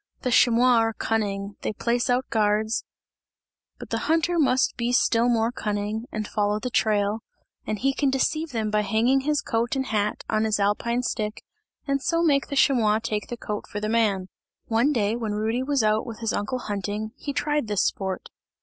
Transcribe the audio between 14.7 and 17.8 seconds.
day when Rudy was out with his uncle hunting, he tried